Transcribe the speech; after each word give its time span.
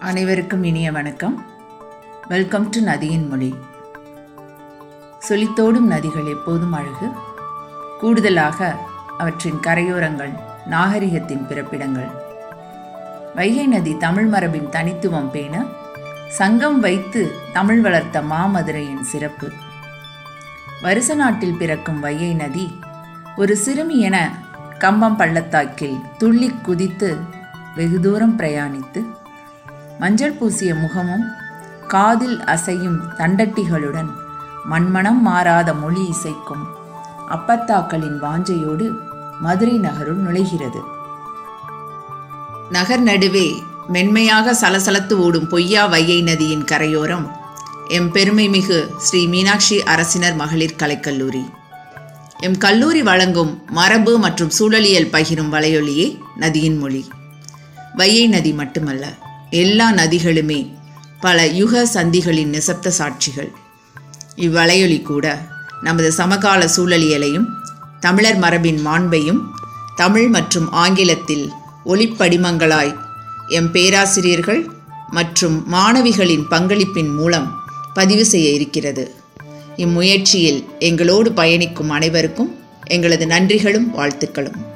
அனைவருக்கும் 0.00 0.64
இனிய 0.64 0.92
வணக்கம். 0.92 1.44
வெல்கம் 2.28 2.68
டு 2.70 2.80
நதியின் 2.80 3.28
மொழி. 3.28 3.54
சொலித்தோடும் 5.28 5.90
நதிகள் 5.90 6.28
எப்போதும் 6.28 6.72
அழகு. 6.72 7.08
கூடுதலாக 8.00 8.76
அவற்றின் 9.18 9.54
கரையோரங்கள் 9.54 10.32
நாகரிகத்தின் 10.70 11.46
பிறப்பிடங்கள். 11.46 12.10
வைகை 13.34 13.66
நதி 13.66 13.96
தமிழ் 13.96 14.24
மரபின் 14.24 14.68
தனித்துவம் 14.68 15.30
பேண 15.30 15.64
சங்கம் 16.28 16.80
வைத்து 16.80 17.32
தமிழ் 17.52 17.80
வளர்த்த 17.80 18.20
மாமதுரையின் 18.20 19.00
சிறப்பு. 19.00 19.50
வருச 20.82 21.14
நாட்டில் 21.14 21.56
பிறக்கும் 21.56 22.02
வையை 22.02 22.34
நதி 22.34 22.78
ஒரு 23.36 23.56
சிறுமி 23.56 24.00
என 24.00 24.38
கம்பம் 24.78 25.16
பள்ளத்தாக்கில் 25.16 25.98
துள்ளி 26.18 26.50
குதித்து 26.50 27.16
வெகு 27.74 28.00
தூரம் 28.00 28.38
பிரயாணித்து 28.38 29.22
மஞ்சள் 30.00 30.36
பூசிய 30.38 30.74
முகமும் 30.74 31.24
காதில் 31.88 32.38
அசையும் 32.44 32.98
தண்டட்டிகளுடன் 33.18 34.10
மண்மனம் 34.64 35.20
மாறாத 35.20 35.74
மொழி 35.74 36.02
இசைக்கும் 36.08 36.64
அப்பத்தாக்களின் 37.28 38.18
வாஞ்சையோடு 38.18 38.86
மதுரை 39.40 39.76
நகருள் 39.78 40.20
நுழைகிறது. 40.26 40.80
நகர் 42.70 43.00
நடுவே 43.00 43.46
மென்மையாக 43.88 44.54
சலசலத்து 44.54 45.12
ஓடும் 45.12 45.48
பொய்யா 45.48 45.86
வையை 45.86 46.22
நதியின் 46.22 46.64
கரையோரம் 46.64 47.26
எம் 47.88 48.10
பெருமைமிகு 48.12 48.78
ஸ்ரீ 48.98 49.26
மீனாட்சி 49.26 49.82
அரசினர் 49.82 50.34
மகளிர் 50.34 50.78
கலைக்கல்லூரி 50.82 51.44
எம் 52.40 52.58
கல்லூரி 52.58 53.02
வழங்கும் 53.02 53.62
மரபு 53.70 54.18
மற்றும் 54.18 54.50
சூழலியல் 54.58 55.12
பகிரும் 55.12 55.52
வலையொலியே 55.52 56.06
நதியின் 56.36 56.78
மொழி. 56.78 57.04
வையை 57.96 58.28
நதி 58.28 58.52
மட்டுமல்ல 58.52 59.04
எல்லா 59.54 59.92
நதிகளுமே 59.92 60.72
பல 61.20 61.46
யுக 61.46 61.82
சந்திகளின் 61.94 62.50
நிசப்த 62.54 62.92
சாட்சிகள். 62.98 63.50
இவ்வலையொலி 64.36 65.02
கூட 65.02 65.26
நமது 65.82 66.12
சமகால 66.12 66.68
சூழலியலையும் 66.76 67.46
தமிழர் 68.00 68.36
மரபின் 68.36 68.86
மாண்பையும் 68.86 69.40
தமிழ் 69.96 70.28
மற்றும் 70.28 70.72
ஆங்கிலத்தில் 70.72 71.52
ஒளிப்படிமங்களாய் 71.86 72.94
எம் 73.48 73.70
பேராசிரியர்கள் 73.70 74.62
மற்றும் 75.10 75.72
மாணவிகளின் 75.72 76.44
பங்களிப்பின் 76.50 77.14
மூலம் 77.14 77.48
பதிவு 77.94 78.24
செய்ய 78.24 78.50
இருக்கிறது. 78.50 79.14
இம்முயற்சியில் 79.76 80.64
எங்களோடு 80.78 81.32
பயணிக்கும் 81.32 81.90
அனைவருக்கும் 81.90 82.52
எங்களது 82.86 83.26
நன்றிகளும் 83.26 83.90
வாழ்த்துக்களும். 83.98 84.72